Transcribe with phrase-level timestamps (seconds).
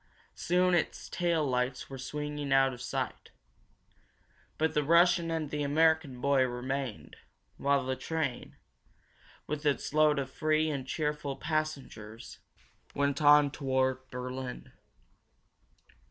[0.33, 3.29] Soon its tail lights were swinging out of sight.
[4.57, 7.17] But the Russian and the American boy remained,
[7.57, 8.55] while the train,
[9.45, 12.39] with its load of free and cheerful passengers,
[12.95, 14.71] went on toward Berlin.